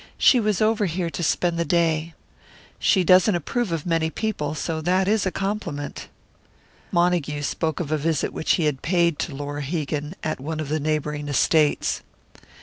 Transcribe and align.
"She 0.17 0.39
was 0.39 0.63
over 0.63 0.87
here 0.87 1.11
to 1.11 1.21
spend 1.21 1.59
the 1.59 1.63
day. 1.63 2.15
She 2.79 3.03
doesn't 3.03 3.35
approve 3.35 3.71
of 3.71 3.85
many 3.85 4.09
people, 4.09 4.55
so 4.55 4.81
that 4.81 5.07
is 5.07 5.27
a 5.27 5.31
compliment." 5.31 6.07
Montague 6.91 7.43
spoke 7.43 7.79
of 7.79 7.91
a 7.91 7.99
visit 7.99 8.33
which 8.33 8.53
he 8.53 8.63
had 8.65 8.81
paid 8.81 9.19
to 9.19 9.35
Laura 9.35 9.61
Hegan, 9.61 10.15
at 10.23 10.39
one 10.39 10.59
of 10.59 10.69
the 10.69 10.79
neighbouring 10.79 11.27
estates. 11.27 12.01